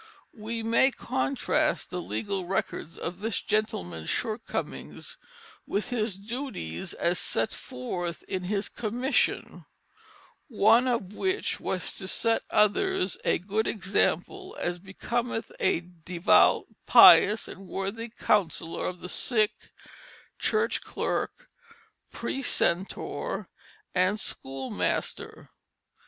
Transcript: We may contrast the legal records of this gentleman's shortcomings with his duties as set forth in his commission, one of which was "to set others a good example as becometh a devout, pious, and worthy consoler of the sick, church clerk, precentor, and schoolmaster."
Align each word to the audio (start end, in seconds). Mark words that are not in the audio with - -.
We 0.33 0.63
may 0.63 0.89
contrast 0.89 1.91
the 1.91 2.01
legal 2.01 2.47
records 2.47 2.97
of 2.97 3.19
this 3.19 3.39
gentleman's 3.39 4.09
shortcomings 4.09 5.15
with 5.67 5.91
his 5.91 6.17
duties 6.17 6.95
as 6.95 7.19
set 7.19 7.51
forth 7.51 8.23
in 8.23 8.45
his 8.45 8.67
commission, 8.67 9.65
one 10.47 10.87
of 10.87 11.13
which 11.13 11.59
was 11.59 11.93
"to 11.97 12.07
set 12.07 12.41
others 12.49 13.19
a 13.23 13.37
good 13.37 13.67
example 13.67 14.57
as 14.59 14.79
becometh 14.79 15.51
a 15.59 15.81
devout, 15.81 16.65
pious, 16.87 17.47
and 17.47 17.67
worthy 17.67 18.09
consoler 18.09 18.87
of 18.87 19.01
the 19.01 19.07
sick, 19.07 19.71
church 20.39 20.81
clerk, 20.81 21.47
precentor, 22.09 23.49
and 23.93 24.19
schoolmaster." 24.19 25.51